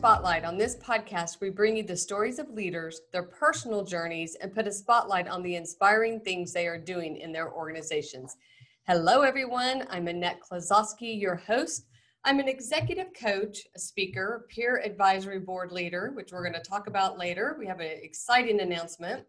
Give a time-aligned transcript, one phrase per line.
[0.00, 0.46] Spotlight.
[0.46, 4.66] On this podcast, we bring you the stories of leaders, their personal journeys, and put
[4.66, 8.38] a spotlight on the inspiring things they are doing in their organizations.
[8.86, 9.86] Hello, everyone.
[9.90, 11.84] I'm Annette Klazowski, your host.
[12.24, 16.86] I'm an executive coach, a speaker, peer advisory board leader, which we're going to talk
[16.86, 17.54] about later.
[17.58, 19.26] We have an exciting announcement.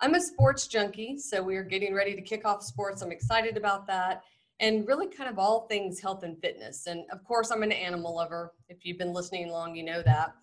[0.00, 3.02] I'm a sports junkie, so we are getting ready to kick off sports.
[3.02, 4.24] I'm excited about that
[4.60, 6.86] and really kind of all things health and fitness.
[6.86, 8.52] And of course, I'm an animal lover.
[8.68, 10.34] If you've been listening long, you know that.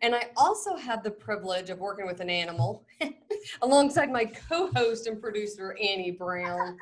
[0.00, 2.86] And I also have the privilege of working with an animal
[3.62, 6.78] alongside my co host and producer, Annie Brown.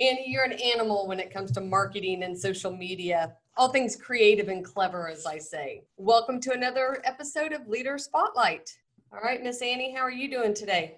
[0.00, 4.48] Annie, you're an animal when it comes to marketing and social media, all things creative
[4.48, 5.84] and clever, as I say.
[5.98, 8.76] Welcome to another episode of Leader Spotlight.
[9.12, 10.96] All right, Miss Annie, how are you doing today?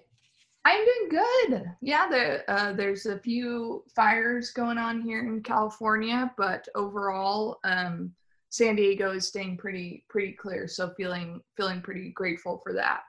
[0.67, 1.71] I'm doing good.
[1.79, 8.11] Yeah, the, uh, there's a few fires going on here in California, but overall, um,
[8.49, 10.67] San Diego is staying pretty pretty clear.
[10.67, 13.03] So feeling feeling pretty grateful for that.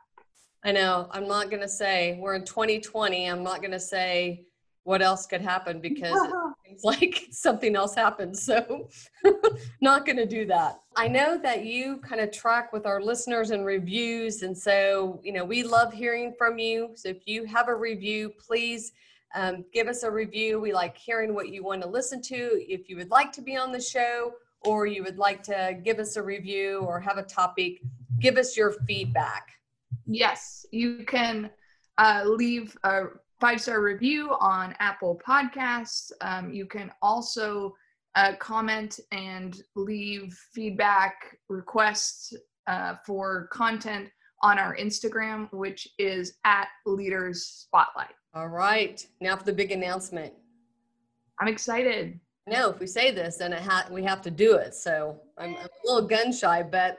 [0.65, 1.09] I know.
[1.11, 3.29] I'm not gonna say we're in 2020.
[3.29, 4.45] I'm not gonna say
[4.85, 6.17] what else could happen because
[6.85, 8.37] like something else happened.
[8.37, 8.89] So,
[9.81, 10.81] not going to do that.
[10.97, 14.43] I know that you kind of track with our listeners and reviews.
[14.43, 16.91] And so, you know, we love hearing from you.
[16.95, 18.93] So, if you have a review, please
[19.35, 20.61] um, give us a review.
[20.61, 22.37] We like hearing what you want to listen to.
[22.37, 24.33] If you would like to be on the show
[24.65, 27.81] or you would like to give us a review or have a topic,
[28.19, 29.49] give us your feedback.
[30.07, 31.51] Yes, you can
[31.99, 33.05] uh, leave a
[33.41, 36.11] five star review on Apple Podcasts.
[36.21, 37.75] Um, you can also
[38.15, 42.35] uh, comment and leave feedback requests
[42.67, 44.11] uh, for content
[44.43, 48.15] on our Instagram, which is at Leaders Spotlight.
[48.35, 49.05] All right.
[49.21, 50.33] Now for the big announcement.
[51.41, 52.19] I'm excited.
[52.47, 54.75] No, if we say this, then it ha- we have to do it.
[54.75, 56.99] So I'm, I'm a little gun shy, but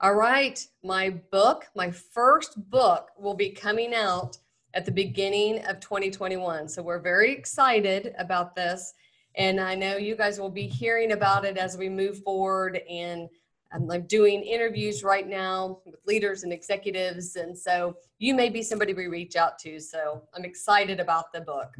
[0.00, 0.64] all right.
[0.82, 4.38] My book, my first book, will be coming out
[4.74, 6.68] at the beginning of 2021.
[6.68, 8.92] So we're very excited about this.
[9.36, 12.80] And I know you guys will be hearing about it as we move forward.
[12.88, 13.28] And
[13.72, 17.36] I'm like doing interviews right now with leaders and executives.
[17.36, 19.78] And so you may be somebody we reach out to.
[19.80, 21.74] So I'm excited about the book.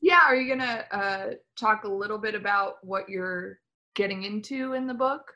[0.00, 0.20] Yeah.
[0.24, 3.58] Are you going to uh, talk a little bit about what you're
[3.94, 5.32] getting into in the book?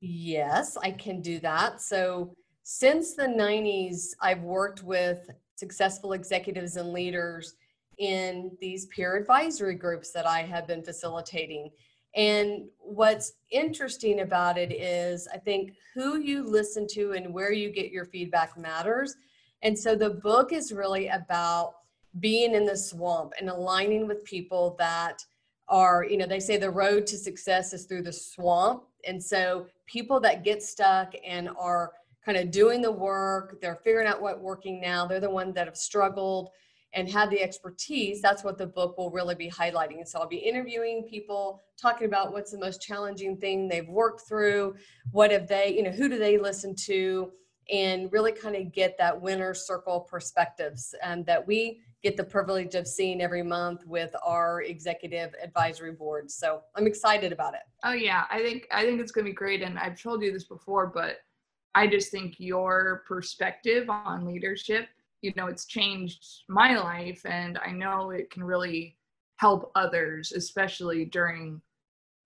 [0.00, 1.80] Yes, I can do that.
[1.80, 5.28] So since the 90s, I've worked with
[5.58, 7.54] successful executives and leaders
[7.98, 11.70] in these peer advisory groups that I have been facilitating.
[12.14, 17.70] And what's interesting about it is, I think who you listen to and where you
[17.70, 19.16] get your feedback matters.
[19.62, 21.74] And so the book is really about
[22.20, 25.22] being in the swamp and aligning with people that
[25.68, 28.84] are, you know, they say the road to success is through the swamp.
[29.06, 31.92] And so people that get stuck and are
[32.24, 33.60] kind of doing the work.
[33.60, 35.06] They're figuring out what working now.
[35.06, 36.50] They're the ones that have struggled
[36.94, 38.22] and had the expertise.
[38.22, 40.06] That's what the book will really be highlighting.
[40.06, 44.74] So I'll be interviewing people, talking about what's the most challenging thing they've worked through,
[45.10, 47.30] what have they, you know, who do they listen to,
[47.70, 52.74] and really kind of get that winner circle perspectives um, that we get the privilege
[52.74, 56.30] of seeing every month with our executive advisory board.
[56.30, 57.60] So I'm excited about it.
[57.84, 60.32] Oh yeah, I think I think it's going to be great and I've told you
[60.32, 61.18] this before but
[61.74, 64.88] I just think your perspective on leadership,
[65.22, 68.96] you know, it's changed my life and I know it can really
[69.36, 71.60] help others, especially during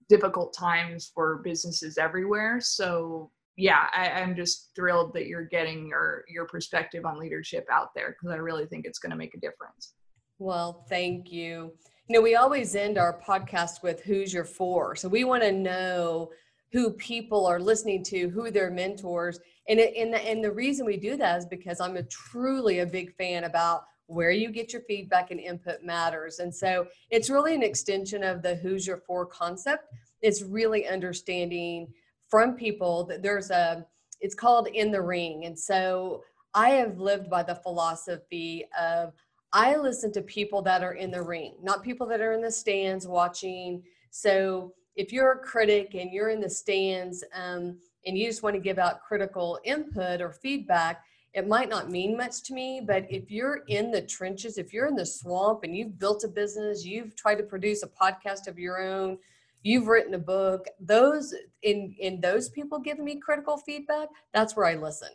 [0.09, 2.61] difficult times for businesses everywhere.
[2.61, 7.95] So yeah, I, am just thrilled that you're getting your your perspective on leadership out
[7.95, 9.95] there because I really think it's going to make a difference.
[10.39, 11.73] Well, thank you.
[12.09, 14.97] You know, we always end our podcast with who's your for.
[14.97, 16.31] So we want to know
[16.73, 19.39] who people are listening to, who their mentors.
[19.69, 22.81] And, it, and, the, and the reason we do that is because I'm a truly
[22.81, 26.39] a big fan about where you get your feedback and input matters.
[26.39, 29.87] And so it's really an extension of the who's your for concept.
[30.23, 31.89] It's really understanding
[32.29, 33.87] from people that there's a,
[34.21, 35.45] it's called in the ring.
[35.45, 36.23] And so
[36.55, 39.13] I have lived by the philosophy of
[39.53, 42.51] I listen to people that are in the ring, not people that are in the
[42.51, 43.83] stands watching.
[44.11, 48.55] So if you're a critic and you're in the stands um, and you just want
[48.55, 51.05] to give out critical input or feedback,
[51.35, 52.83] it might not mean much to me.
[52.87, 56.29] But if you're in the trenches, if you're in the swamp and you've built a
[56.29, 59.19] business, you've tried to produce a podcast of your own,
[59.63, 64.67] you've written a book, those in in those people giving me critical feedback, that's where
[64.67, 65.11] I listen.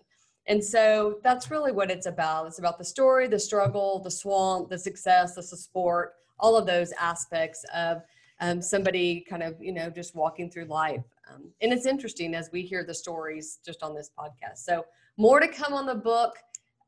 [0.48, 2.48] And so that's really what it's about.
[2.48, 6.94] It's about the story, the struggle, the swamp, the success, the support, all of those
[6.94, 8.02] aspects of
[8.40, 11.04] um, somebody kind of you know just walking through life
[11.34, 14.60] Um, and it's interesting as we hear the stories just on this podcast.
[14.60, 14.86] So,
[15.18, 16.38] more to come on the book.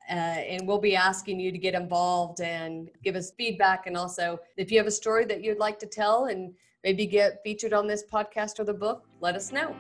[0.10, 3.86] Uh, and we'll be asking you to get involved and give us feedback.
[3.86, 6.52] And also, if you have a story that you'd like to tell and
[6.84, 9.76] maybe get featured on this podcast or the book, let us know.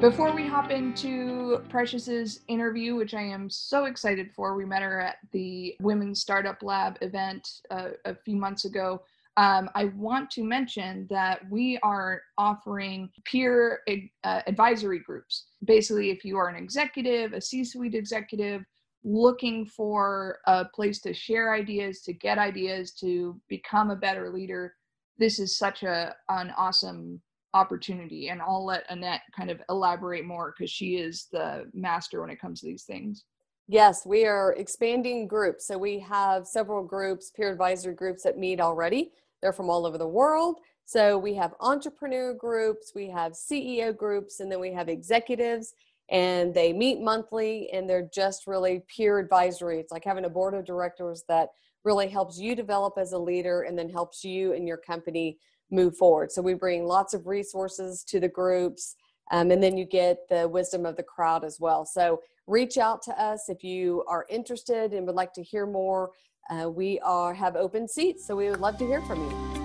[0.00, 5.00] Before we hop into Precious's interview, which I am so excited for, we met her
[5.00, 9.02] at the Women's Startup Lab event uh, a few months ago.
[9.36, 13.80] Um, I want to mention that we are offering peer
[14.22, 15.46] uh, advisory groups.
[15.64, 18.64] Basically, if you are an executive, a C suite executive,
[19.02, 24.74] looking for a place to share ideas, to get ideas, to become a better leader,
[25.18, 27.20] this is such a an awesome
[27.54, 32.30] opportunity and i'll let annette kind of elaborate more because she is the master when
[32.30, 33.24] it comes to these things.
[33.66, 35.66] Yes we are expanding groups.
[35.66, 39.12] So we have several groups peer advisory groups that meet already.
[39.40, 40.56] They're from all over the world.
[40.84, 45.74] So we have entrepreneur groups we have ceo groups and then we have executives
[46.10, 49.80] and they meet monthly and they're just really peer advisory.
[49.80, 51.48] It's like having a board of directors that
[51.84, 55.38] really helps you develop as a leader and then helps you and your company
[55.70, 56.32] move forward.
[56.32, 58.96] So we bring lots of resources to the groups,
[59.30, 61.84] um, and then you get the wisdom of the crowd as well.
[61.84, 66.10] So reach out to us if you are interested and would like to hear more.
[66.50, 69.58] Uh, we are have open seats, so we would love to hear from you.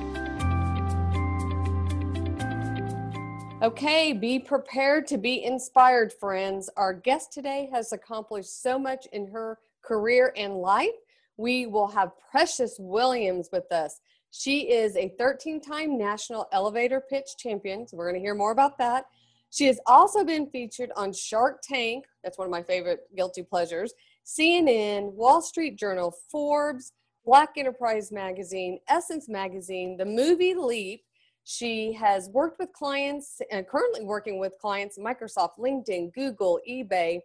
[3.64, 6.70] Okay, be prepared to be inspired, friends.
[6.76, 10.90] Our guest today has accomplished so much in her career and life.
[11.38, 14.02] We will have Precious Williams with us.
[14.36, 17.88] She is a 13 time national elevator pitch champion.
[17.88, 19.06] So we're going to hear more about that.
[19.52, 22.06] She has also been featured on Shark Tank.
[22.24, 23.94] That's one of my favorite guilty pleasures.
[24.26, 26.94] CNN, Wall Street Journal, Forbes,
[27.24, 31.04] Black Enterprise Magazine, Essence Magazine, the movie Leap.
[31.44, 37.20] She has worked with clients and currently working with clients Microsoft, LinkedIn, Google, eBay.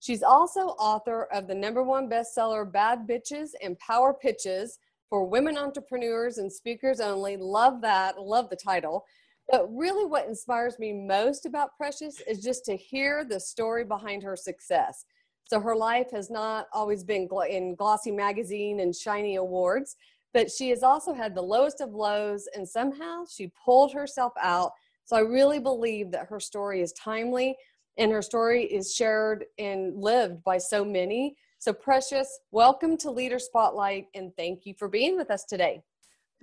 [0.00, 5.56] She's also author of the number one bestseller Bad Bitches and Power Pitches for women
[5.56, 7.36] entrepreneurs and speakers only.
[7.36, 8.20] Love that.
[8.20, 9.04] Love the title.
[9.50, 14.22] But really, what inspires me most about Precious is just to hear the story behind
[14.24, 15.04] her success.
[15.44, 19.94] So, her life has not always been in glossy magazine and shiny awards,
[20.34, 24.72] but she has also had the lowest of lows, and somehow she pulled herself out.
[25.04, 27.56] So, I really believe that her story is timely
[27.98, 33.38] and her story is shared and lived by so many so, Precious, welcome to Leader
[33.38, 35.82] Spotlight and thank you for being with us today.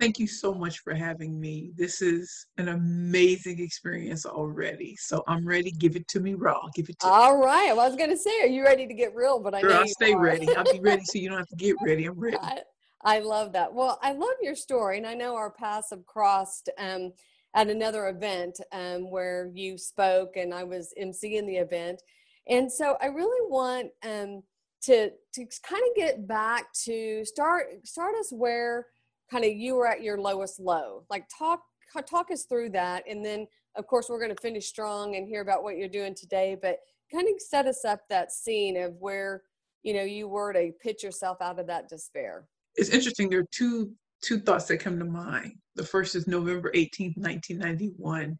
[0.00, 1.70] Thank you so much for having me.
[1.76, 4.96] This is an amazing experience already.
[4.96, 5.70] So I'm ready.
[5.70, 6.60] Give it to me raw.
[6.74, 7.44] Give it to All me.
[7.44, 7.68] right.
[7.68, 9.38] Well, I was going to say, are you ready to get real?
[9.38, 10.20] But I know I'll stay are.
[10.20, 10.48] ready.
[10.56, 12.06] I'll be ready so you don't have to get ready.
[12.06, 12.36] I'm ready.
[12.42, 12.62] I,
[13.04, 13.72] I love that.
[13.72, 14.98] Well, I love your story.
[14.98, 17.12] And I know our paths have crossed um,
[17.54, 22.02] at another event um, where you spoke and I was emceeing the event.
[22.48, 24.42] And so I really want um,
[24.84, 28.86] to to kind of get back to start start us where
[29.30, 31.04] kind of you were at your lowest low.
[31.10, 31.60] Like talk
[32.08, 33.46] talk us through that and then
[33.76, 36.78] of course we're going to finish strong and hear about what you're doing today but
[37.12, 39.42] kind of set us up that scene of where
[39.84, 42.46] you know you were to pitch yourself out of that despair.
[42.74, 45.52] It's interesting there are two two thoughts that come to mind.
[45.76, 48.38] The first is november 18th 1991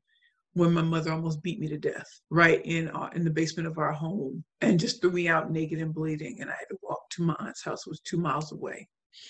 [0.54, 3.78] when my mother almost beat me to death right in uh, in the basement of
[3.78, 7.08] our home and just threw me out naked and bleeding and i had to walk
[7.11, 8.88] to my aunt's house it was two miles away.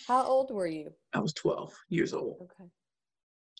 [0.08, 0.92] How old were you?
[1.12, 2.50] I was 12 years old.
[2.60, 2.70] Okay.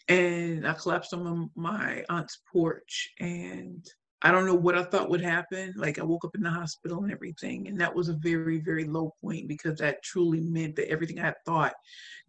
[0.08, 3.86] And i collapsed on my, my aunt's porch and
[4.24, 5.74] I don't know what I thought would happen.
[5.76, 7.68] Like I woke up in the hospital and everything.
[7.68, 11.26] And that was a very, very low point because that truly meant that everything I
[11.26, 11.74] had thought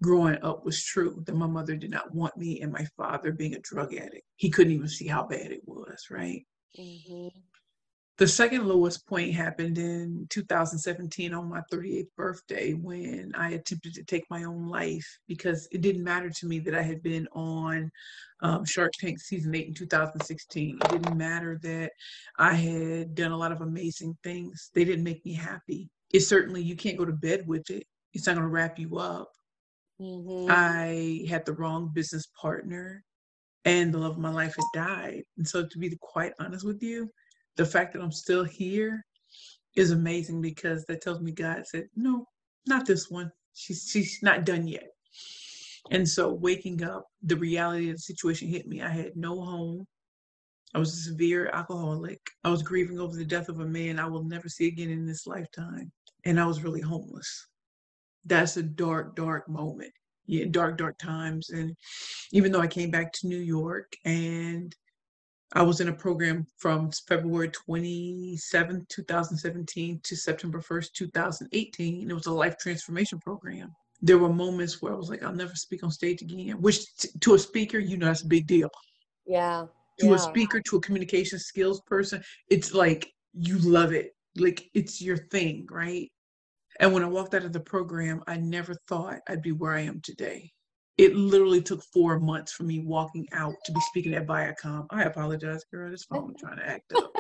[0.04, 1.24] growing up was true.
[1.26, 4.26] That my mother did not want me and my father being a drug addict.
[4.36, 6.46] He couldn't even see how bad it was, right?
[6.78, 7.28] Mm-hmm.
[8.18, 14.04] The second lowest point happened in 2017 on my 38th birthday when I attempted to
[14.04, 17.92] take my own life because it didn't matter to me that I had been on
[18.42, 20.80] um, Shark Tank season 8 in 2016.
[20.82, 21.92] It didn't matter that
[22.40, 24.70] I had done a lot of amazing things.
[24.74, 25.90] They didn't make me happy.
[26.14, 28.98] It certainly, you can't go to bed with it, it's not going to wrap you
[28.98, 29.30] up.
[30.00, 30.48] Mm-hmm.
[30.50, 33.04] I had the wrong business partner
[33.66, 35.24] and the love of my life had died.
[35.38, 37.10] And so, to be quite honest with you,
[37.58, 39.06] the fact that I'm still here
[39.76, 42.28] is amazing because that tells me God said, no,
[42.68, 43.32] not this one.
[43.54, 44.88] She's she's not done yet.
[45.92, 48.82] And so waking up, the reality of the situation hit me.
[48.82, 49.86] I had no home.
[50.74, 52.20] I was a severe alcoholic.
[52.44, 55.06] I was grieving over the death of a man I will never see again in
[55.06, 55.92] this lifetime.
[56.26, 57.48] And I was really homeless.
[58.26, 59.94] That's a dark, dark moment.
[60.28, 61.50] yeah, dark, dark times.
[61.50, 61.76] And
[62.32, 64.76] even though I came back to New York and
[65.54, 72.02] I was in a program from February 27, 2017 to September 1st, 2018.
[72.02, 73.74] And It was a life transformation program.
[74.02, 77.10] There were moments where I was like, I'll never speak on stage again, which t-
[77.22, 78.70] to a speaker, you know, that's a big deal.
[79.26, 79.68] Yeah.
[80.00, 80.16] To yeah.
[80.16, 84.14] a speaker, to a communication skills person, it's like you love it.
[84.36, 86.12] Like it's your thing, right?
[86.82, 89.82] And when I walked out of the program, I never thought I'd be where I
[89.82, 90.52] am today
[90.98, 94.86] it literally took four months for me walking out to be speaking at Viacom.
[94.92, 95.92] I apologize, girl.
[95.92, 97.12] This phone trying to act up.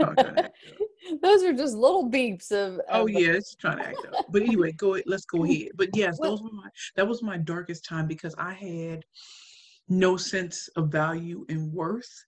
[0.00, 0.52] Trying to act up.
[1.22, 2.80] Those are just little beeps of.
[2.88, 4.26] Oh, of oh yeah, it's trying to act up.
[4.30, 5.00] But anyway, go.
[5.06, 5.70] Let's go ahead.
[5.74, 6.68] But yes, those were my.
[6.94, 9.04] That was my darkest time because I had
[9.88, 12.24] no sense of value and worth,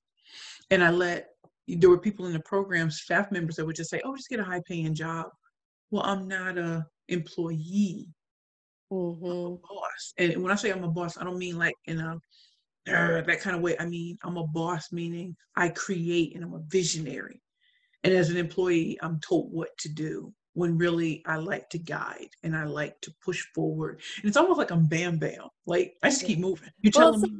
[0.70, 1.30] and I let.
[1.68, 4.40] There were people in the program, staff members that would just say, "Oh, just get
[4.40, 5.26] a high-paying job."
[5.90, 8.08] Well, I'm not a employee.
[8.92, 9.56] Mm-hmm.
[9.62, 10.14] Boss.
[10.18, 12.18] And when I say I'm a boss, I don't mean like in a
[12.88, 13.76] uh, that kind of way.
[13.78, 17.42] I mean, I'm a boss, meaning I create and I'm a visionary.
[18.04, 22.30] And as an employee, I'm told what to do when really I like to guide
[22.42, 24.00] and I like to push forward.
[24.16, 25.48] And it's almost like I'm bam bam.
[25.66, 26.70] Like I just keep moving.
[26.80, 27.38] You're well, telling so me.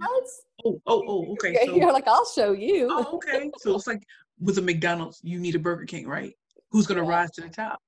[0.65, 1.59] Oh, oh, oh, okay.
[1.67, 2.89] So, You're like, I'll show you.
[2.91, 3.51] oh, okay.
[3.59, 4.03] So it's like
[4.41, 6.33] with a McDonald's, you need a Burger King, right?
[6.71, 7.11] Who's gonna yeah.
[7.11, 7.81] rise to the top?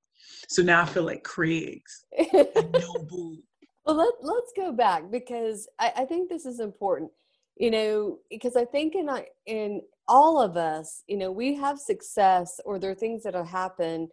[0.47, 2.05] So now I feel like Craig's.
[2.33, 3.37] no boo.
[3.85, 7.11] Well, let, let's go back because I, I think this is important,
[7.57, 9.09] you know, because I think in,
[9.45, 13.47] in all of us, you know, we have success or there are things that have
[13.47, 14.09] happened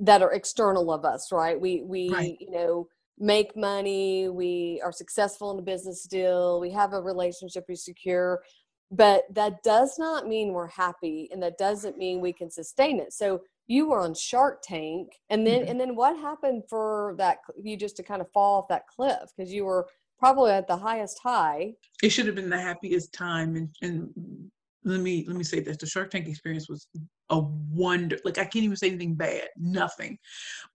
[0.00, 1.58] that are external of us, right?
[1.60, 2.36] We, we, right.
[2.40, 7.64] you know, make money, we are successful in a business deal, we have a relationship
[7.68, 8.40] we secure,
[8.90, 13.12] but that does not mean we're happy and that doesn't mean we can sustain it.
[13.12, 15.70] So you were on Shark Tank, and then mm-hmm.
[15.70, 19.30] and then what happened for that you just to kind of fall off that cliff
[19.36, 19.86] because you were
[20.18, 21.72] probably at the highest high.
[22.02, 24.50] It should have been the happiest time, and and
[24.84, 26.86] let me let me say this: the Shark Tank experience was
[27.30, 28.18] a wonder.
[28.24, 30.16] Like I can't even say anything bad, nothing.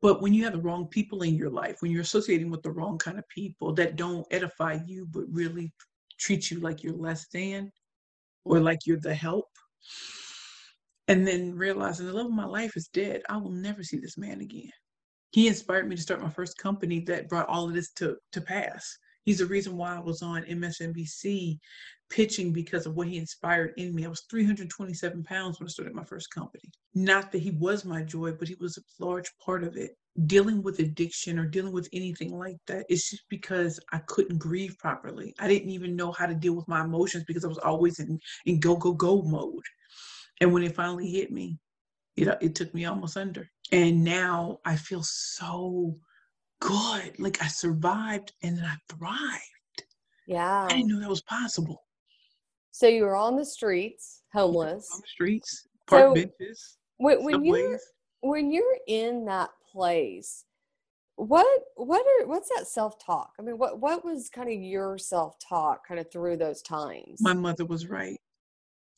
[0.02, 2.72] But when you have the wrong people in your life, when you're associating with the
[2.72, 5.72] wrong kind of people that don't edify you, but really
[6.20, 7.72] treat you like you're less than,
[8.44, 9.48] or like you're the help
[11.08, 13.22] and then realizing the love of my life is dead.
[13.30, 14.72] I will never see this man again.
[15.32, 18.42] He inspired me to start my first company that brought all of this to, to
[18.42, 18.84] pass.
[19.24, 21.58] He's the reason why I was on MSNBC
[22.10, 24.06] pitching because of what he inspired in me.
[24.06, 26.70] I was 327 pounds when I started my first company.
[26.94, 29.92] Not that he was my joy, but he was a large part of it.
[30.26, 34.76] Dealing with addiction or dealing with anything like that, it's just because I couldn't grieve
[34.78, 35.34] properly.
[35.40, 38.20] I didn't even know how to deal with my emotions because I was always in,
[38.46, 39.64] in go, go, go mode.
[40.42, 41.60] And when it finally hit me,
[42.18, 43.50] it, uh, it took me almost under.
[43.72, 45.98] And now I feel so
[46.60, 47.18] good.
[47.20, 49.84] Like I survived and then I thrived.
[50.28, 50.66] Yeah.
[50.66, 51.84] I didn't know that was possible.
[52.72, 54.90] So you were on the streets, homeless.
[54.94, 56.78] On the streets, park so benches.
[56.98, 57.80] When, when you're
[58.22, 60.46] when you're in that place,
[61.16, 61.46] what
[61.76, 63.34] what are what's that self-talk?
[63.40, 67.20] I mean, what what was kind of your self-talk kind of through those times?
[67.20, 68.20] My mother was right.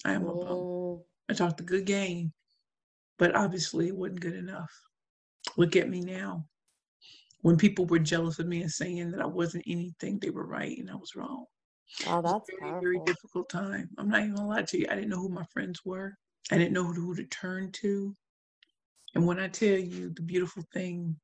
[0.05, 0.47] I am a bum.
[0.47, 1.01] Mm.
[1.29, 2.33] I talked a good game,
[3.17, 4.71] but obviously it wasn't good enough.
[5.57, 6.45] Look at me now.
[7.41, 10.77] When people were jealous of me and saying that I wasn't anything, they were right
[10.77, 11.45] and I was wrong.
[12.07, 13.89] Oh, that's a very, very difficult time.
[13.97, 14.87] I'm not even gonna lie to you.
[14.89, 16.13] I didn't know who my friends were.
[16.51, 18.15] I didn't know who to turn to.
[19.15, 21.15] And when I tell you the beautiful thing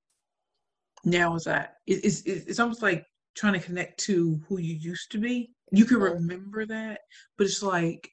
[1.05, 5.17] now is that it's, it's almost like trying to connect to who you used to
[5.17, 5.51] be.
[5.71, 6.99] You can remember that,
[7.37, 8.09] but it's like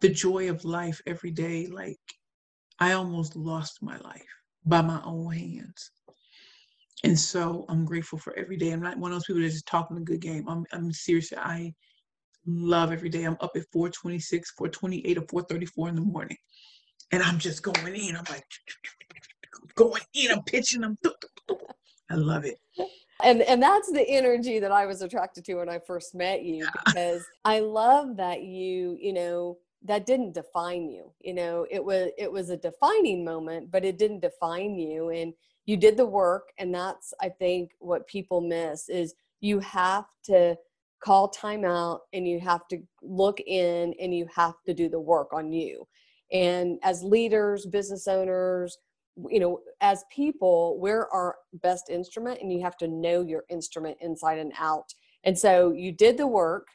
[0.00, 1.66] the joy of life every day.
[1.66, 2.00] Like
[2.78, 4.22] I almost lost my life
[4.64, 5.90] by my own hands.
[7.04, 8.70] And so I'm grateful for every day.
[8.70, 10.48] I'm not one of those people that's just talking a good game.
[10.48, 11.74] I'm I'm seriously, I
[12.46, 13.24] love every day.
[13.24, 16.36] I'm up at 426, 428, or 434 in the morning.
[17.12, 18.16] And I'm just going in.
[18.16, 18.44] I'm like
[19.74, 20.98] going in, I'm pitching, I'm
[22.10, 22.58] I love it
[23.24, 26.66] and and that's the energy that I was attracted to when I first met you
[26.86, 32.10] because I love that you you know that didn't define you you know it was
[32.18, 35.32] it was a defining moment but it didn't define you and
[35.66, 40.56] you did the work and that's i think what people miss is you have to
[41.04, 44.98] call time out and you have to look in and you have to do the
[44.98, 45.86] work on you.
[46.32, 48.78] And as leaders business owners
[49.30, 53.96] you know as people we're our best instrument and you have to know your instrument
[54.00, 54.92] inside and out.
[55.24, 56.66] And so you did the work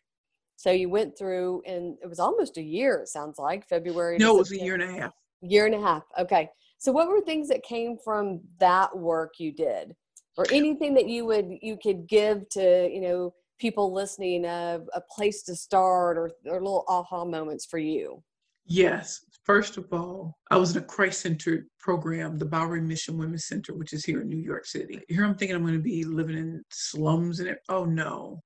[0.60, 2.98] so you went through, and it was almost a year.
[2.98, 4.18] It sounds like February.
[4.18, 5.14] No, it was a year and a half.
[5.42, 6.04] Year and a half.
[6.20, 6.50] Okay.
[6.78, 9.96] So what were things that came from that work you did?
[10.40, 15.02] or anything that you would you could give to you know people listening of a
[15.02, 18.24] place to start or, or little aha moments for you
[18.66, 23.74] yes first of all i was in a christ-centered program the bowery mission women's center
[23.74, 26.38] which is here in new york city here i'm thinking i'm going to be living
[26.38, 28.42] in slums and it oh no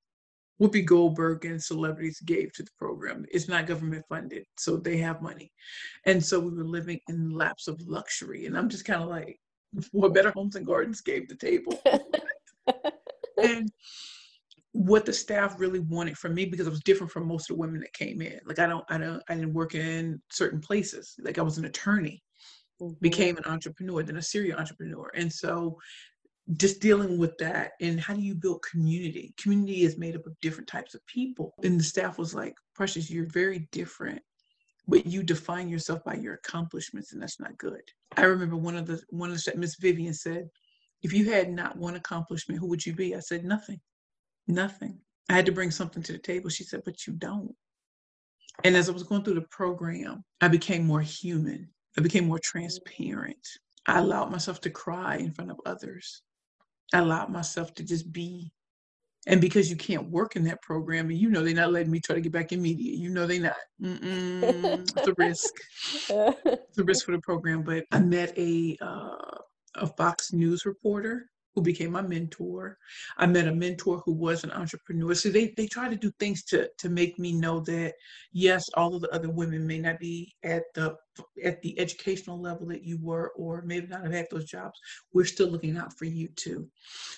[0.61, 3.25] Whoopi Goldberg and celebrities gave to the program.
[3.31, 5.51] It's not government funded, so they have money.
[6.05, 8.45] And so we were living in laps of luxury.
[8.45, 9.39] And I'm just kind of like,
[9.91, 11.81] what better homes and gardens gave the table?
[13.43, 13.71] and
[14.73, 17.61] what the staff really wanted from me because I was different from most of the
[17.61, 18.39] women that came in.
[18.45, 21.15] Like I don't, I don't, I didn't work in certain places.
[21.19, 22.23] Like I was an attorney,
[22.81, 22.93] mm-hmm.
[22.99, 25.77] became an entrepreneur, then a serial entrepreneur, and so
[26.57, 29.33] just dealing with that and how do you build community?
[29.37, 31.53] Community is made up of different types of people.
[31.63, 34.21] And the staff was like precious you're very different
[34.87, 37.81] but you define yourself by your accomplishments and that's not good.
[38.17, 40.49] I remember one of the one of the miss vivian said
[41.01, 43.15] if you had not one accomplishment who would you be?
[43.15, 43.79] I said nothing
[44.47, 44.99] nothing.
[45.29, 46.49] I had to bring something to the table.
[46.49, 47.55] She said but you don't.
[48.63, 51.69] And as i was going through the program i became more human.
[51.97, 53.47] I became more transparent.
[53.85, 56.23] I allowed myself to cry in front of others.
[56.93, 58.51] I allowed myself to just be.
[59.25, 62.01] And because you can't work in that program, and you know they're not letting me
[62.01, 62.93] try to get back in media.
[62.93, 63.55] You know they're not.
[63.79, 65.53] It's a risk.
[66.09, 67.63] it's a risk for the program.
[67.63, 69.37] But I met a uh,
[69.75, 72.77] a Fox News reporter who became my mentor.
[73.17, 75.13] I met a mentor who was an entrepreneur.
[75.13, 77.93] So they, they try to do things to, to make me know that
[78.31, 80.95] yes, all of the other women may not be at the
[81.43, 84.79] at the educational level that you were, or maybe not have had those jobs.
[85.13, 86.67] We're still looking out for you too.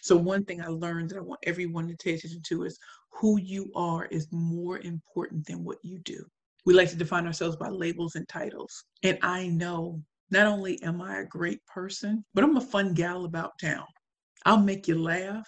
[0.02, 2.78] So one thing I learned that I want everyone to pay attention to is
[3.10, 6.26] who you are is more important than what you do.
[6.66, 8.84] We like to define ourselves by labels and titles.
[9.04, 10.02] And I know
[10.32, 13.86] not only am I a great person, but I'm a fun gal about town.
[14.46, 15.48] I'll make you laugh.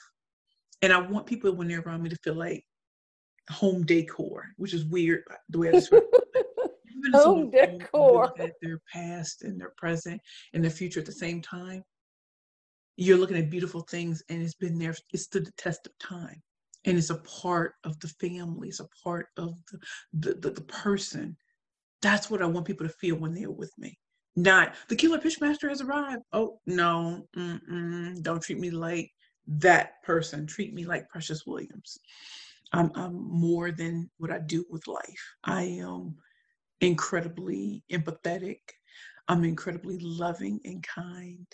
[0.81, 2.63] And I want people when they're around me to feel like
[3.49, 6.45] home decor, which is weird uh, the way I describe it.
[7.13, 8.33] home decor.
[8.39, 10.21] At their past and their present
[10.53, 11.83] and their future at the same time.
[12.97, 16.41] You're looking at beautiful things and it's been there, it stood the test of time.
[16.86, 19.79] And it's a part of the family, it's a part of the,
[20.13, 21.36] the, the, the person.
[22.01, 23.97] That's what I want people to feel when they're with me.
[24.38, 26.21] Not the killer pitchmaster has arrived.
[26.32, 29.12] Oh no, mm-mm, don't treat me like
[29.47, 30.45] that person.
[30.45, 31.97] Treat me like Precious Williams.
[32.71, 35.36] I'm, I'm more than what I do with life.
[35.43, 36.17] I am
[36.82, 38.60] incredibly empathetic.
[39.28, 41.47] I'm incredibly loving and kind.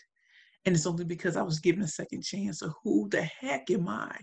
[0.65, 2.59] And it's only because I was given a second chance.
[2.59, 4.13] So who the heck am I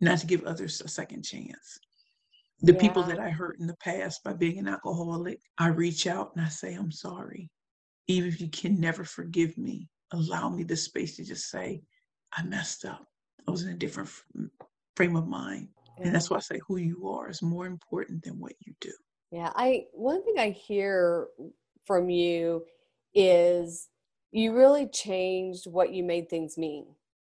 [0.00, 1.78] not to give others a second chance?
[2.62, 2.80] The yeah.
[2.80, 6.46] people that I hurt in the past by being an alcoholic, I reach out and
[6.46, 7.50] I say, I'm sorry
[8.08, 11.82] even if you can never forgive me, allow me the space to just say,
[12.32, 13.06] I messed up.
[13.46, 14.10] I was in a different
[14.96, 15.68] frame of mind.
[16.00, 18.92] And that's why I say who you are is more important than what you do.
[19.32, 21.26] Yeah, I one thing I hear
[21.84, 22.64] from you
[23.14, 23.88] is
[24.30, 26.86] you really changed what you made things mean.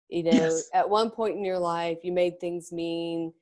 [0.09, 0.69] You know, yes.
[0.73, 3.33] at one point in your life, you made things mean,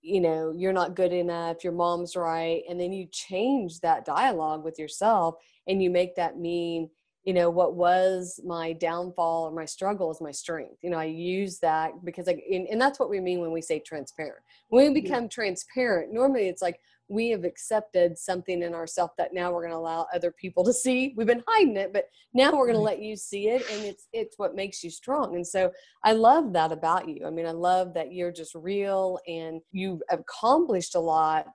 [0.00, 2.62] you know, you're not good enough, your mom's right.
[2.68, 6.88] And then you change that dialogue with yourself and you make that mean
[7.24, 11.04] you know what was my downfall or my struggle is my strength you know i
[11.04, 14.42] use that because like and, and that's what we mean when we say transparent.
[14.68, 15.30] When we become yeah.
[15.30, 19.76] transparent normally it's like we have accepted something in ourselves that now we're going to
[19.78, 21.12] allow other people to see.
[21.16, 22.84] We've been hiding it but now we're going to mm-hmm.
[22.84, 25.70] let you see it and it's it's what makes you strong and so
[26.04, 27.26] i love that about you.
[27.26, 31.46] I mean i love that you're just real and you've accomplished a lot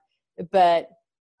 [0.50, 0.88] but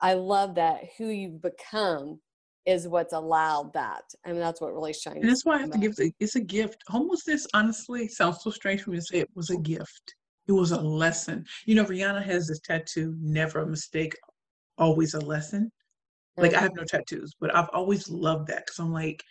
[0.00, 2.20] i love that who you've become
[2.66, 4.02] is what's allowed that.
[4.24, 5.18] I mean, that's what really shines.
[5.20, 6.14] And that's why I have to give it.
[6.20, 6.82] It's a gift.
[6.88, 10.14] Homelessness, honestly, sounds so strange for me to say it was a gift.
[10.46, 11.44] It was a lesson.
[11.64, 14.14] You know, Rihanna has this tattoo, never a mistake,
[14.78, 15.70] always a lesson.
[16.36, 16.62] Like I mm-hmm.
[16.64, 19.22] have no tattoos, but I've always loved that because I'm like,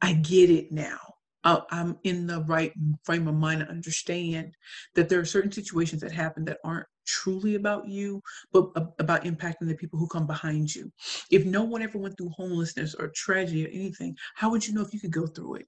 [0.00, 0.98] I get it now.
[1.44, 2.72] I'm in the right
[3.04, 4.54] frame of mind to understand
[4.94, 9.66] that there are certain situations that happen that aren't truly about you, but about impacting
[9.66, 10.92] the people who come behind you.
[11.30, 14.82] If no one ever went through homelessness or tragedy or anything, how would you know
[14.82, 15.66] if you could go through it?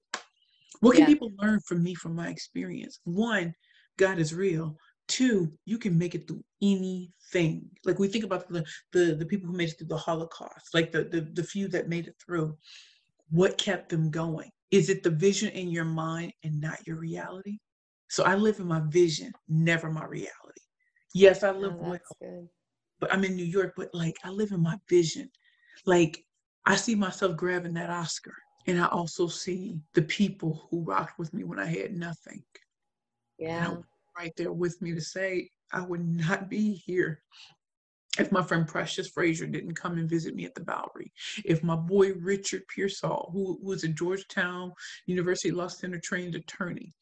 [0.79, 1.07] What can yeah.
[1.07, 2.99] people learn from me from my experience?
[3.03, 3.53] One,
[3.97, 4.75] God is real.
[5.07, 7.69] Two, you can make it through anything.
[7.85, 10.91] Like we think about the the, the people who made it through the Holocaust, like
[10.91, 12.55] the, the the few that made it through.
[13.29, 14.49] What kept them going?
[14.71, 17.57] Is it the vision in your mind and not your reality?
[18.09, 20.31] So I live in my vision, never my reality.
[21.13, 22.49] Yes, I live oh, well, good.
[22.99, 25.29] but I'm in New York, but like I live in my vision.
[25.85, 26.23] Like
[26.65, 28.33] I see myself grabbing that Oscar.
[28.67, 32.43] And I also see the people who rocked with me when I had nothing.
[33.39, 33.75] Yeah.
[34.15, 37.23] Right there with me to say, I would not be here
[38.19, 41.13] if my friend Precious Frazier didn't come and visit me at the Bowery,
[41.45, 44.73] if my boy Richard Pearsall, who, who was a Georgetown
[45.05, 46.93] University Law Center trained attorney,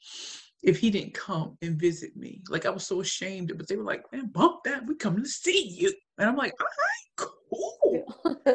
[0.61, 3.83] if he didn't come and visit me, like I was so ashamed, but they were
[3.83, 5.93] like, man, bump that, we coming to see you.
[6.17, 8.05] And I'm like, all right,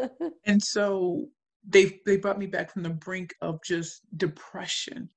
[0.00, 0.30] cool.
[0.46, 1.28] and so
[1.66, 5.08] they they brought me back from the brink of just depression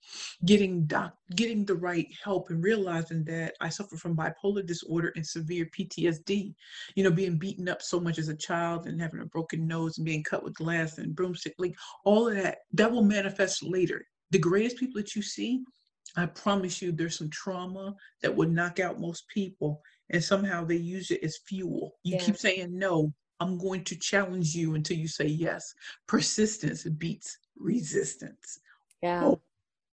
[0.45, 5.27] getting doc getting the right help and realizing that i suffer from bipolar disorder and
[5.27, 6.55] severe ptsd
[6.95, 9.97] you know being beaten up so much as a child and having a broken nose
[9.97, 14.05] and being cut with glass and broomstick like all of that that will manifest later.
[14.31, 15.63] The greatest people that you see
[16.15, 20.75] i promise you there's some trauma that would knock out most people and somehow they
[20.75, 22.23] use it as fuel you yeah.
[22.23, 25.73] keep saying no I'm going to challenge you until you say yes.
[26.07, 28.59] Persistence beats resistance.
[29.01, 29.23] Yeah.
[29.23, 29.41] All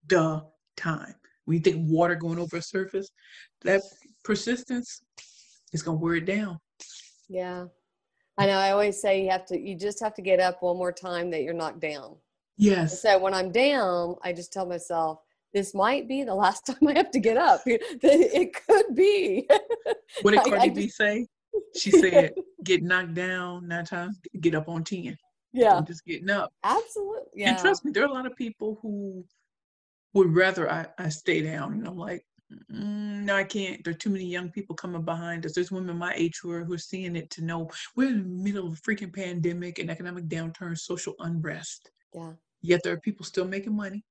[0.08, 0.46] the
[0.76, 1.16] time.
[1.46, 3.10] When you think water going over a surface,
[3.64, 3.82] that
[4.24, 5.02] persistence
[5.74, 6.60] is going to wear it down.
[7.28, 7.66] Yeah.
[8.38, 8.58] I know.
[8.58, 11.32] I always say you have to, you just have to get up one more time
[11.32, 12.16] that you're knocked down.
[12.58, 13.02] Yes.
[13.02, 15.20] so when I'm down, I just tell myself,
[15.54, 17.62] this might be the last time I have to get up.
[17.66, 19.48] It could be.
[20.24, 21.28] What did Cardi B say?
[21.76, 22.34] She said,
[22.64, 25.18] "Get knocked down nine times, get up on ten.
[25.52, 26.54] Yeah, I'm just getting up.
[26.64, 27.24] Absolutely.
[27.36, 27.50] Yeah.
[27.50, 29.26] And trust me, there are a lot of people who
[30.14, 32.24] would rather I, I stay down, and I'm like,
[32.72, 33.84] mm, no, I can't.
[33.84, 35.54] There are too many young people coming behind us.
[35.54, 38.44] There's women my age who are who are seeing it to know we're in the
[38.44, 41.90] middle of a freaking pandemic and economic downturn, social unrest.
[42.14, 42.34] Yeah.
[42.62, 44.04] Yet there are people still making money.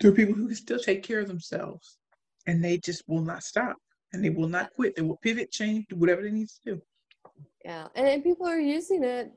[0.00, 1.98] There are people who can still take care of themselves,
[2.46, 3.76] and they just will not stop
[4.12, 4.96] and they will not quit.
[4.96, 6.82] They will pivot, change, do whatever they need to do.
[7.64, 9.32] Yeah, and, and people are using it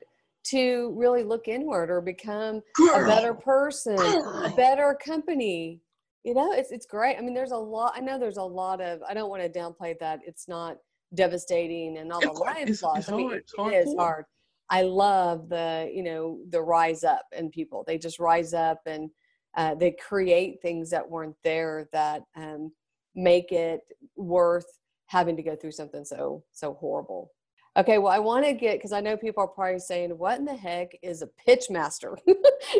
[0.45, 3.03] to really look inward or become Girl.
[3.03, 4.45] a better person, Girl.
[4.45, 5.81] a better company.
[6.23, 7.17] You know, it's it's great.
[7.17, 7.93] I mean, there's a lot.
[7.95, 9.01] I know there's a lot of.
[9.07, 10.19] I don't want to downplay that.
[10.25, 10.77] It's not
[11.15, 13.11] devastating and all the lives lost.
[13.11, 13.73] I mean, hard.
[13.73, 14.25] it, it is hard.
[14.69, 17.83] I love the you know the rise up in people.
[17.87, 19.09] They just rise up and
[19.55, 22.71] uh, they create things that weren't there that um,
[23.15, 23.81] make it
[24.15, 27.31] worth having to go through something so so horrible.
[27.77, 30.45] Okay well i want to get because i know people are probably saying what in
[30.45, 32.17] the heck is a pitch master?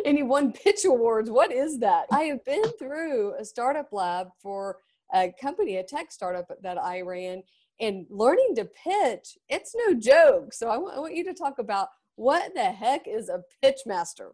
[0.04, 2.06] He won pitch awards what is that?
[2.12, 4.78] I have been through a startup lab for
[5.14, 7.42] a company a tech startup that i ran
[7.80, 10.52] and learning to pitch it's no joke.
[10.52, 13.80] So I want, I want you to talk about what the heck is a pitch
[13.86, 14.32] master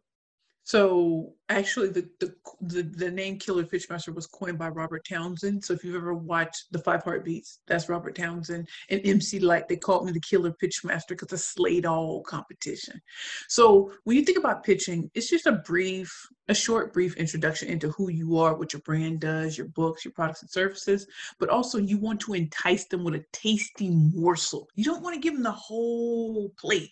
[0.66, 5.64] so actually, the, the the the, name Killer Pitchmaster was coined by Robert Townsend.
[5.64, 8.68] So if you've ever watched The Five Heartbeats, that's Robert Townsend.
[8.90, 13.00] And MC Lyte, they called me the Killer Pitchmaster because I slayed all competition.
[13.48, 16.12] So when you think about pitching, it's just a brief,
[16.48, 20.14] a short, brief introduction into who you are, what your brand does, your books, your
[20.14, 21.06] products and services.
[21.38, 24.68] But also, you want to entice them with a tasty morsel.
[24.74, 26.90] You don't want to give them the whole plate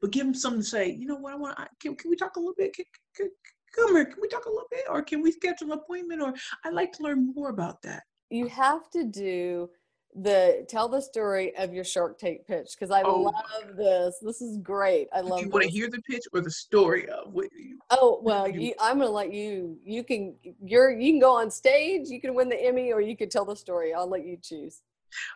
[0.00, 0.90] but give them something to say.
[0.90, 1.32] You know what?
[1.32, 1.58] I want.
[1.80, 2.74] Can, can we talk a little bit?
[2.74, 2.84] Can,
[3.16, 3.30] can,
[3.74, 4.04] come here.
[4.04, 6.22] Can we talk a little bit, or can we schedule an appointment?
[6.22, 8.04] Or I'd like to learn more about that.
[8.30, 9.70] You have to do
[10.14, 14.18] the tell the story of your Shark Tank pitch because I oh, love this.
[14.20, 15.08] This is great.
[15.12, 15.38] I love.
[15.38, 17.48] Do you want to hear the pitch or the story of what?
[17.56, 19.78] You, oh well, you, I'm gonna let you.
[19.84, 20.34] You can.
[20.64, 20.98] You're.
[20.98, 22.08] You can go on stage.
[22.08, 23.94] You can win the Emmy, or you can tell the story.
[23.94, 24.82] I'll let you choose.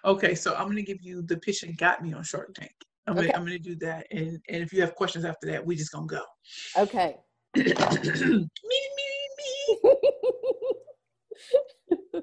[0.04, 2.72] Okay, so I'm gonna give you the pitch that got me on Shark Tank.
[3.06, 3.26] I'm okay.
[3.26, 5.92] gonna, I'm gonna do that, and and if you have questions after that, we just
[5.92, 6.22] gonna go.
[6.78, 7.16] Okay.
[7.56, 8.48] me, me,
[9.38, 9.92] me.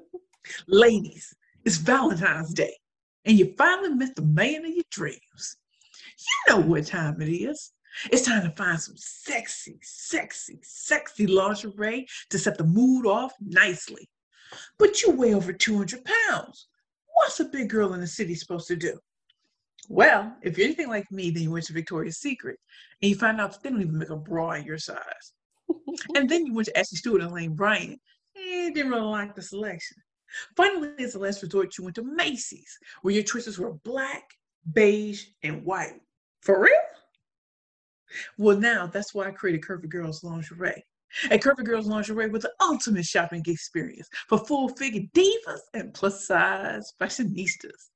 [0.68, 2.74] Ladies, it's Valentine's Day,
[3.24, 5.56] and you finally met the man of your dreams.
[6.48, 7.72] You know what time it is.
[8.10, 14.08] It's time to find some sexy, sexy, sexy lingerie to set the mood off nicely.
[14.78, 16.68] But you weigh over 200 pounds.
[17.14, 18.98] What's a big girl in the city supposed to do?
[19.92, 22.60] Well, if you're anything like me, then you went to Victoria's Secret
[23.02, 25.32] and you find out they don't even make a bra in your size.
[26.14, 28.00] and then you went to Ashley Stewart and Lane Bryant.
[28.36, 29.96] Eh, didn't really like the selection.
[30.56, 34.22] Finally, as a last resort, you went to Macy's, where your choices were black,
[34.72, 36.00] beige, and white.
[36.42, 36.72] For real?
[38.38, 40.84] Well, now that's why I created Curvy Girls Lingerie.
[41.32, 46.28] At Curvy Girls Lingerie with the ultimate shopping experience for full figure divas and plus
[46.28, 47.89] size fashionistas.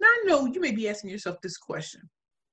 [0.00, 2.08] Now, I know you may be asking yourself this question.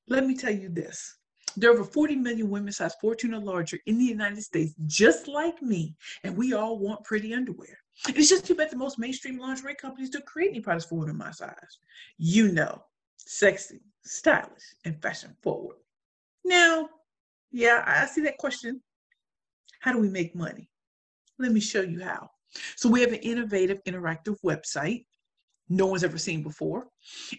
[0.07, 1.17] Let me tell you this.
[1.55, 5.27] There are over 40 million women size 14 or larger in the United States, just
[5.27, 7.79] like me, and we all want pretty underwear.
[8.07, 11.17] It's just too bad the most mainstream lingerie companies don't create any products for women
[11.17, 11.79] my size.
[12.19, 12.83] You know,
[13.17, 15.77] sexy, stylish, and fashion forward.
[16.45, 16.89] Now,
[17.51, 18.81] yeah, I see that question.
[19.79, 20.69] How do we make money?
[21.39, 22.29] Let me show you how.
[22.75, 25.05] So we have an innovative, interactive website
[25.69, 26.87] no one's ever seen before.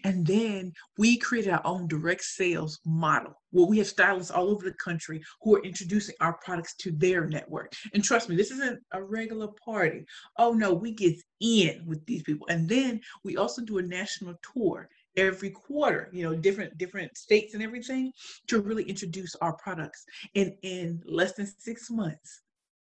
[0.03, 4.63] And then we created our own direct sales model where we have stylists all over
[4.63, 7.73] the country who are introducing our products to their network.
[7.93, 10.05] And trust me, this isn't a regular party.
[10.37, 12.47] Oh no, we get in with these people.
[12.49, 17.53] And then we also do a national tour every quarter, you know, different different states
[17.53, 18.11] and everything
[18.47, 20.05] to really introduce our products.
[20.35, 22.41] And in less than 6 months,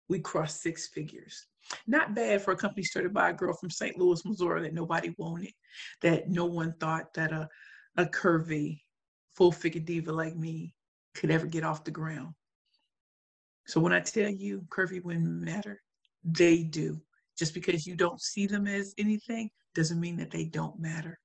[0.09, 1.47] we crossed six figures.
[1.87, 3.99] Not bad for a company started by a girl from St.
[3.99, 5.53] Louis, Missouri that nobody wanted,
[6.03, 7.49] that no one thought that a,
[7.97, 8.81] a curvy,
[9.35, 10.75] full figure diva like me
[11.14, 12.35] could ever get off the ground.
[13.66, 15.83] So when I tell you curvy women matter,
[16.25, 17.01] they do.
[17.37, 21.19] Just because you don't see them as anything doesn't mean that they don't matter.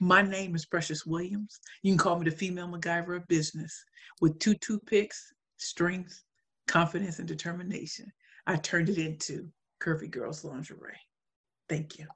[0.00, 1.60] My name is Precious Williams.
[1.82, 3.84] You can call me the female MacGyver of business.
[4.20, 6.22] With two toothpicks, strength,
[6.66, 8.12] confidence, and determination,
[8.46, 9.48] I turned it into
[9.80, 11.00] Curvy Girls Lingerie.
[11.68, 12.06] Thank you.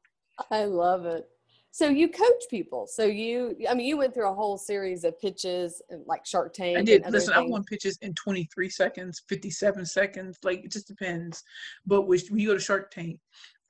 [0.50, 1.28] I love it.
[1.70, 2.87] So you coach people.
[2.90, 6.54] So you, I mean, you went through a whole series of pitches and like Shark
[6.54, 6.78] Tank.
[6.78, 7.02] I did.
[7.11, 7.46] Listen, things.
[7.46, 10.38] I won pitches in 23 seconds, 57 seconds.
[10.42, 11.42] Like it just depends.
[11.87, 13.20] But when you go to Shark Tank,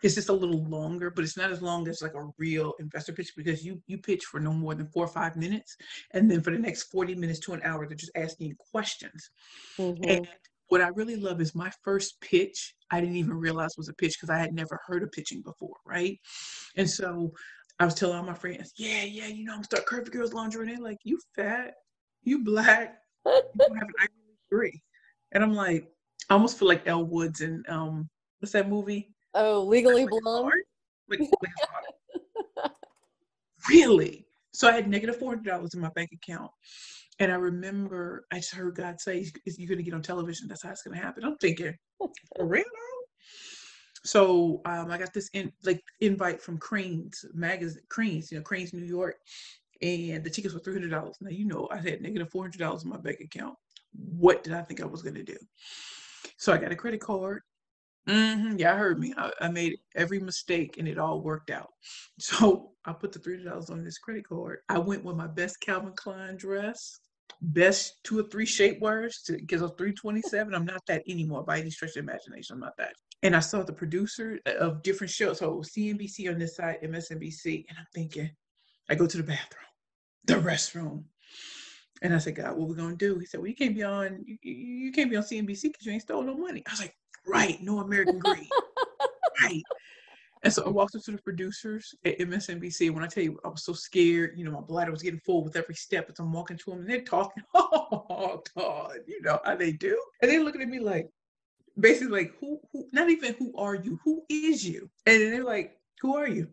[0.02, 3.12] it's just a little longer, but it's not as long as like a real investor
[3.12, 5.76] pitch because you you pitch for no more than four or five minutes,
[6.12, 9.30] and then for the next 40 minutes to an hour, they're just asking you questions.
[9.76, 10.08] Mm-hmm.
[10.08, 10.28] And
[10.68, 14.16] what I really love is my first pitch, I didn't even realize was a pitch
[14.18, 16.18] because I had never heard of pitching before, right?
[16.76, 17.32] And so
[17.78, 20.68] I was telling all my friends, yeah, yeah, you know, I'm start Curvy Girls Lingerie.
[20.68, 21.74] And they're like, you fat,
[22.22, 24.12] you black, you don't have an Ivy
[24.50, 24.82] degree.
[25.32, 25.88] And I'm like,
[26.28, 28.08] I almost feel like Elle Woods and um,
[28.40, 29.10] what's that movie?
[29.34, 30.52] Oh, Legally Blonde.
[31.08, 32.70] Like, like
[33.68, 34.26] really?
[34.52, 36.50] So I had negative negative four hundred dollars in my bank account.
[37.20, 40.48] And I remember I just heard God say, "You're going to get on television.
[40.48, 42.64] That's how it's going to happen." I'm thinking, for real?
[44.04, 48.72] So um, I got this in, like invite from Crain's magazine, Crain's, you know, Crain's
[48.72, 49.16] New York,
[49.82, 51.16] and the tickets were three hundred dollars.
[51.20, 53.56] Now you know I had negative four hundred dollars in my bank account.
[53.92, 55.36] What did I think I was going to do?
[56.36, 57.42] So I got a credit card.
[58.08, 59.12] Mm-hmm, yeah, I heard me.
[59.18, 61.68] I, I, made every mistake and it all worked out.
[62.18, 64.60] So I put the three hundred dollars on this credit card.
[64.68, 66.98] I went with my best Calvin Klein dress
[67.40, 70.54] best two or three shape shapewears to get a 327.
[70.54, 72.54] I'm not that anymore by any stretch of imagination.
[72.54, 72.94] I'm not that.
[73.22, 75.38] And I saw the producer uh, of different shows.
[75.38, 77.64] So CNBC on this side, MSNBC.
[77.68, 78.30] And I'm thinking,
[78.88, 79.66] I go to the bathroom,
[80.24, 81.04] the restroom.
[82.02, 83.18] And I said, God, what we gonna do?
[83.18, 85.92] He said, Well, you can't be on you, you can't be on CNBC because you
[85.92, 86.62] ain't stole no money.
[86.66, 86.94] I was like,
[87.26, 88.48] right, no American greed.
[89.42, 89.62] right.
[90.42, 92.90] And so I walked up to the producers at MSNBC.
[92.90, 94.34] When I tell you, I was so scared.
[94.36, 96.80] You know, my bladder was getting full with every step as I'm walking to them,
[96.80, 100.00] and they're talking, oh God, you know how they do.
[100.22, 101.08] And they're looking at me like,
[101.78, 102.86] basically like, who, who?
[102.92, 103.98] Not even who are you?
[104.04, 104.90] Who is you?
[105.06, 106.48] And they're like, who are you?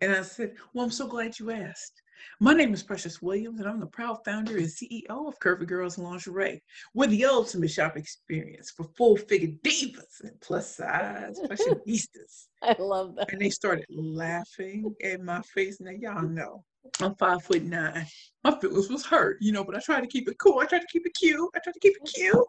[0.00, 2.02] And I said, well, I'm so glad you asked.
[2.40, 5.98] My name is Precious Williams, and I'm the proud founder and CEO of Curvy Girls
[5.98, 6.60] Lingerie.
[6.94, 12.46] We're the ultimate shop experience for full figure divas and plus size fashionistas.
[12.62, 13.32] I love that.
[13.32, 15.80] And they started laughing at my face.
[15.80, 16.64] Now, y'all know
[17.00, 18.06] I'm five foot nine.
[18.42, 20.58] My feelings was hurt, you know, but I tried to keep it cool.
[20.60, 21.50] I tried to keep it cute.
[21.54, 22.46] I tried to keep it cute.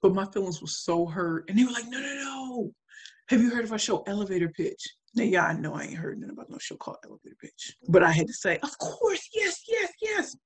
[0.00, 1.48] But my feelings were so hurt.
[1.48, 2.72] And they were like, no, no, no.
[3.28, 4.82] Have you heard of our show Elevator Pitch?
[5.14, 7.76] Now, yeah, I know I ain't heard nothing about no show called Elevator Pitch.
[7.88, 10.36] But I had to say, of course, yes, yes, yes.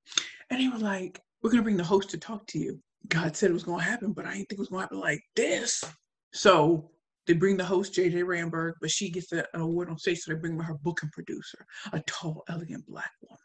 [0.51, 2.81] And they were like, we're going to bring the host to talk to you.
[3.09, 4.85] God said it was going to happen, but I didn't think it was going to
[4.85, 5.85] happen like this.
[6.33, 6.91] So
[7.27, 10.39] they bring the host, JJ Ramberg, but she gets an award on stage, so they
[10.39, 13.39] bring her booking producer, a tall, elegant black woman.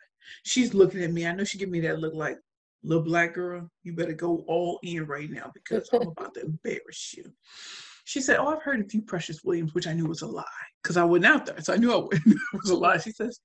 [0.44, 1.28] She's looking at me.
[1.28, 2.38] I know she give me that look like,
[2.84, 7.14] little black girl, you better go all in right now because I'm about to embarrass
[7.16, 7.32] you.
[8.06, 10.44] She said, Oh, I've heard of you, Precious Williams, which I knew was a lie
[10.82, 11.60] because I wasn't out there.
[11.62, 12.98] So I knew I it was a lie.
[12.98, 13.40] She says,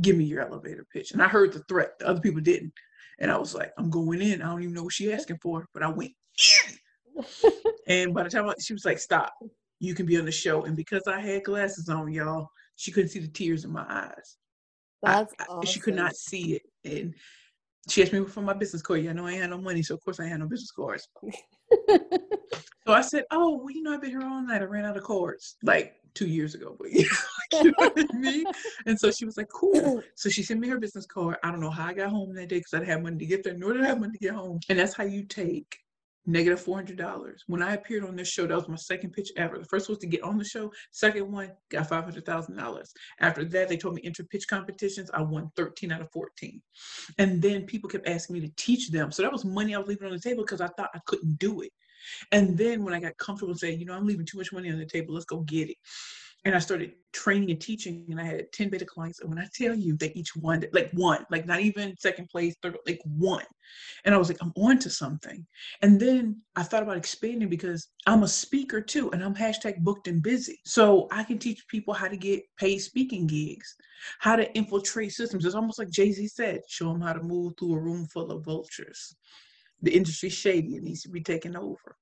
[0.00, 1.12] Give me your elevator pitch.
[1.12, 1.98] And I heard the threat.
[1.98, 2.72] The other people didn't.
[3.20, 4.42] And I was like, I'm going in.
[4.42, 6.12] I don't even know what she's asking for, but I went
[7.16, 7.22] in.
[7.86, 9.32] and by the time I, she was like, Stop,
[9.78, 10.64] you can be on the show.
[10.64, 14.36] And because I had glasses on, y'all, she couldn't see the tears in my eyes.
[15.02, 15.70] That's I, awesome.
[15.70, 16.62] She could not see it.
[16.84, 17.14] And
[17.88, 19.02] she asked me for my business card.
[19.02, 21.08] Yeah, I know I had no money, so of course I had no business cards.
[21.88, 24.62] so I said, "Oh, well, you know, I've been here all night.
[24.62, 27.06] I ran out of cards like two years ago, but you
[27.52, 28.46] know what I mean."
[28.86, 31.36] And so she was like, "Cool." So she sent me her business card.
[31.42, 33.26] I don't know how I got home that day because I didn't have money to
[33.26, 34.60] get there, nor did I have money to get home.
[34.68, 35.78] And that's how you take
[36.26, 37.44] negative four hundred dollars.
[37.46, 39.58] When I appeared on this show, that was my second pitch ever.
[39.58, 40.72] The first was to get on the show.
[40.90, 42.92] Second one got five hundred thousand dollars.
[43.20, 45.10] After that, they told me enter pitch competitions.
[45.12, 46.62] I won thirteen out of fourteen,
[47.18, 49.12] and then people kept asking me to teach them.
[49.12, 51.38] So that was money I was leaving on the table because I thought I couldn't
[51.38, 51.72] do it.
[52.32, 54.78] And then when I got comfortable saying, you know, I'm leaving too much money on
[54.78, 55.76] the table, let's go get it
[56.44, 59.20] and I started training and teaching, and I had 10 beta clients.
[59.20, 62.54] And when I tell you that each one, like one, like not even second place,
[62.60, 63.46] third, like one.
[64.04, 65.46] And I was like, I'm on to something.
[65.80, 70.06] And then I thought about expanding because I'm a speaker too, and I'm hashtag booked
[70.06, 70.60] and busy.
[70.66, 73.74] So I can teach people how to get paid speaking gigs,
[74.18, 75.46] how to infiltrate systems.
[75.46, 78.30] It's almost like Jay Z said show them how to move through a room full
[78.30, 79.16] of vultures.
[79.80, 81.96] The industry's shady, it needs to be taken over.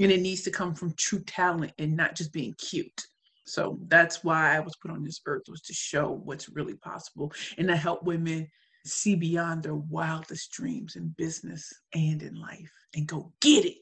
[0.00, 3.06] And it needs to come from true talent and not just being cute.
[3.44, 7.32] So that's why I was put on this earth was to show what's really possible
[7.58, 8.48] and to help women
[8.84, 13.78] see beyond their wildest dreams in business and in life and go get it.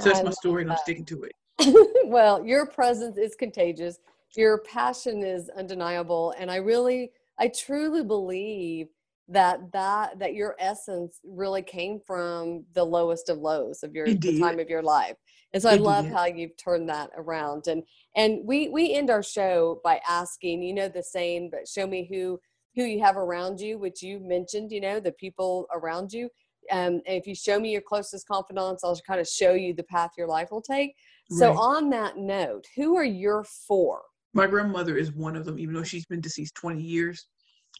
[0.00, 1.32] So that's my story and I'm sticking to it.
[2.06, 3.98] well, your presence is contagious.
[4.36, 6.34] Your passion is undeniable.
[6.38, 8.88] And I really, I truly believe
[9.28, 14.38] that that that your essence really came from the lowest of lows of your the
[14.40, 15.16] time of your life
[15.52, 17.82] and so i love how you've turned that around and
[18.16, 22.06] and we we end our show by asking you know the saying but show me
[22.10, 22.38] who
[22.74, 26.28] who you have around you which you mentioned you know the people around you.
[26.70, 29.82] Um, and if you show me your closest confidants i'll kind of show you the
[29.82, 30.94] path your life will take.
[31.30, 31.56] So right.
[31.56, 34.02] on that note who are your four?
[34.34, 37.26] My grandmother is one of them even though she's been deceased 20 years.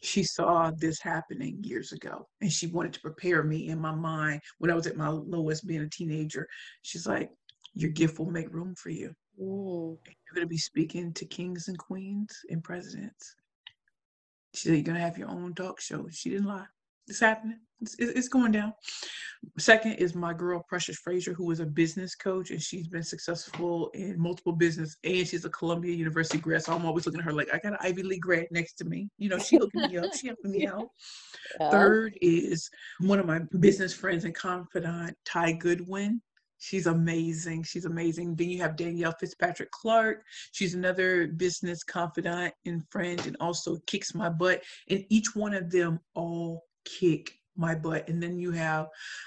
[0.03, 4.41] She saw this happening years ago and she wanted to prepare me in my mind.
[4.59, 6.49] When I was at my lowest being a teenager.
[6.83, 7.31] She's like,
[7.75, 9.15] Your gift will make room for you.
[9.41, 9.99] Ooh.
[10.07, 13.35] You're going to be speaking to kings and queens and presidents.
[14.55, 16.07] She said, You're going to have your own talk show.
[16.11, 16.67] She didn't lie.
[17.09, 17.59] It's happening.
[17.81, 18.73] It's, it's going down.
[19.59, 23.91] Second is my girl Precious Frazier, who is a business coach, and she's been successful
[23.93, 24.97] in multiple business.
[25.03, 27.73] And she's a Columbia University grad, so I'm always looking at her like I got
[27.73, 29.09] an Ivy League grad next to me.
[29.19, 30.15] You know, she hooking me up.
[30.15, 30.89] She helping me out.
[31.61, 31.71] Yeah.
[31.71, 36.23] Third is one of my business friends and confidant, Ty Goodwin.
[36.63, 37.65] She's amazing.
[37.65, 38.37] She's amazing.
[38.37, 40.23] Then you have Danielle Fitzpatrick Clark.
[40.53, 44.63] She's another business confidant and friend, and also kicks my butt.
[44.89, 48.09] And each one of them all kick my butt.
[48.09, 48.87] And then you have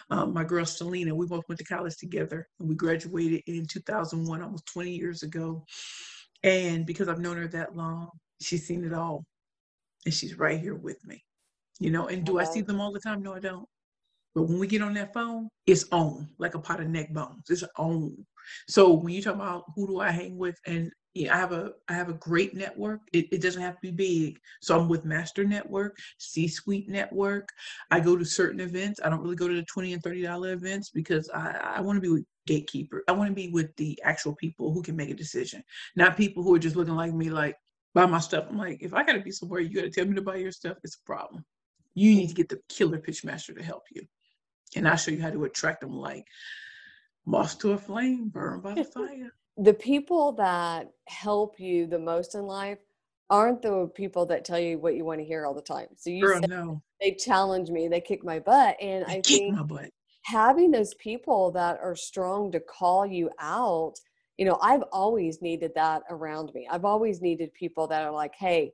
[0.10, 1.14] um, my girl Selena.
[1.14, 5.66] We both went to college together and we graduated in 2001, almost 20 years ago.
[6.42, 9.26] And because I've known her that long, she's seen it all.
[10.06, 11.22] And she's right here with me.
[11.82, 13.22] You know, and do I see them all the time?
[13.22, 13.68] No, I don't.
[14.36, 17.50] But when we get on that phone, it's on like a pot of neck bones.
[17.50, 18.16] It's on.
[18.68, 21.72] So when you talk about who do I hang with, and yeah, I have a
[21.88, 23.00] I have a great network.
[23.14, 24.40] It, it doesn't have to be big.
[24.62, 27.50] So I'm with Master Network, C Suite Network.
[27.90, 29.00] I go to certain events.
[29.04, 31.96] I don't really go to the twenty and thirty dollar events because I I want
[31.96, 33.04] to be with gatekeeper.
[33.08, 35.64] I want to be with the actual people who can make a decision,
[35.96, 37.56] not people who are just looking like me, like
[37.94, 38.46] buy my stuff.
[38.50, 40.36] I'm like, if I got to be somewhere, you got to tell me to buy
[40.36, 40.78] your stuff.
[40.84, 41.46] It's a problem.
[41.94, 44.06] You need to get the killer pitch master to help you,
[44.76, 46.26] and I'll show you how to attract them like
[47.26, 52.36] moth to a flame, burn by the fire the people that help you the most
[52.36, 52.80] in life
[53.30, 55.88] aren't the people that tell you what you want to hear all the time.
[55.96, 56.82] So you Girl, no.
[57.02, 59.58] they challenge me, they kick my butt, and they I think
[60.26, 63.94] having those people that are strong to call you out.
[64.38, 66.68] You know, I've always needed that around me.
[66.70, 68.74] I've always needed people that are like, "Hey,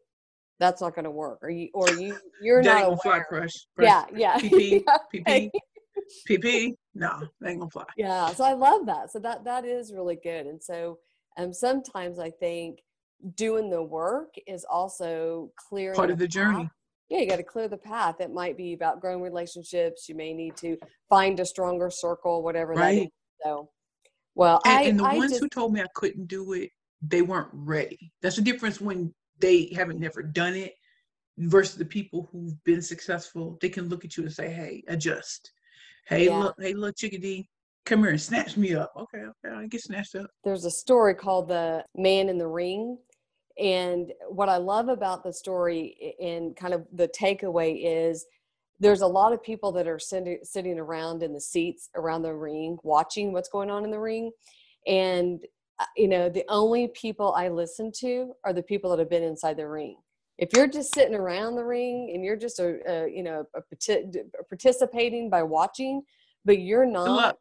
[0.60, 2.98] that's not going to work," or you, or you, you're not aware.
[2.98, 3.52] Fly crush.
[3.80, 4.40] Yeah, yeah.
[4.40, 4.84] PP,
[5.14, 5.52] PP.
[6.30, 7.86] PP, no, they ain't gonna fly.
[7.98, 9.12] Yeah, so I love that.
[9.12, 10.46] So that that is really good.
[10.46, 11.00] And so
[11.38, 12.80] um sometimes I think
[13.36, 16.70] doing the work is also clearing part of the journey.
[17.10, 18.22] Yeah, you got to clear the path.
[18.22, 20.08] It might be about growing relationships.
[20.08, 20.78] You may need to
[21.10, 22.96] find a stronger circle, whatever right.
[22.96, 23.10] that is.
[23.44, 23.70] So,
[24.34, 26.70] well, and, I, and the I ones just, who told me I couldn't do it,
[27.02, 28.14] they weren't ready.
[28.22, 30.74] That's the difference when they haven't never done it
[31.38, 33.58] versus the people who've been successful.
[33.60, 35.52] They can look at you and say, "Hey, adjust."
[36.08, 36.40] Hey, yeah.
[36.40, 37.48] look, hey, little chickadee,
[37.86, 38.92] come here and snatch me up.
[38.98, 40.30] Okay, okay, I get snatched up.
[40.44, 42.98] There's a story called The Man in the Ring.
[43.60, 48.26] And what I love about the story and kind of the takeaway is
[48.80, 52.34] there's a lot of people that are sitting, sitting around in the seats around the
[52.34, 54.32] ring watching what's going on in the ring.
[54.88, 55.40] And,
[55.80, 59.22] uh, you know, the only people I listen to are the people that have been
[59.22, 59.98] inside the ring
[60.42, 63.60] if you're just sitting around the ring and you're just a, a you know a,
[63.60, 66.02] a participating by watching
[66.44, 67.38] but you're not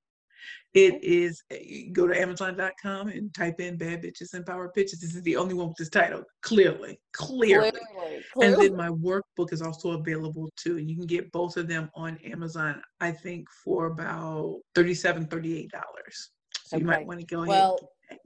[0.73, 1.43] It is
[1.91, 4.99] go to Amazon.com and type in Bad Bitches and Power Pitches.
[4.99, 6.23] This is the only one with this title.
[6.41, 7.71] Clearly, clearly.
[7.71, 10.77] Clearly, And then my workbook is also available too.
[10.77, 15.69] You can get both of them on Amazon, I think, for about $37, $38.
[16.65, 17.49] So you might want to go ahead.
[17.49, 17.79] Well,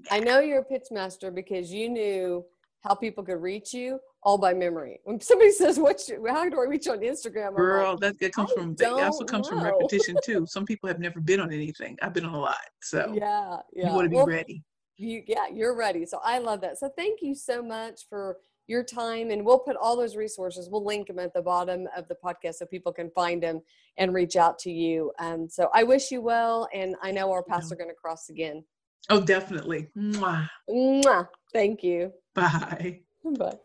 [0.10, 2.46] I know you're a pitch master because you knew
[2.82, 5.00] how people could reach you all by memory.
[5.04, 7.98] When somebody says, "What's your, how do I reach you on Instagram?" I'm like, Girl,
[7.98, 10.46] that, that comes I from that also comes from repetition too.
[10.48, 11.98] Some people have never been on anything.
[12.02, 12.58] I've been on a lot.
[12.82, 13.88] So yeah, yeah.
[13.88, 14.64] you want to be Well, ready.
[14.98, 16.06] You, yeah, you're ready.
[16.08, 16.80] So I love that.
[16.80, 20.70] So thank you so much for your time, and we'll put all those resources.
[20.70, 23.62] We'll link them at the bottom of the podcast so people can find them
[23.98, 25.12] and reach out to you.
[25.20, 28.30] Um, so I wish you well, and I know our paths are going to cross
[28.30, 28.64] again.
[29.10, 29.88] Oh, definitely.
[29.98, 30.50] Mwah.
[30.70, 31.28] Mwah.
[31.54, 32.12] Thank you.
[32.38, 33.02] Bye.
[33.38, 33.58] Bye.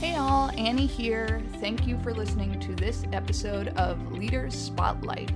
[0.00, 1.42] Hey all, Annie here.
[1.58, 5.30] Thank you for listening to this episode of Leaders Spotlight.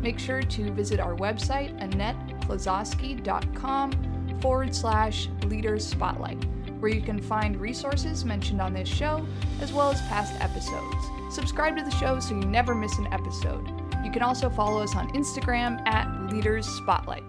[0.00, 6.44] Make sure to visit our website, AnnettePlazowski.com forward slash Leaders Spotlight,
[6.78, 9.26] where you can find resources mentioned on this show,
[9.60, 11.34] as well as past episodes.
[11.34, 13.68] Subscribe to the show so you never miss an episode.
[14.04, 17.24] You can also follow us on Instagram at Leaders Spotlight.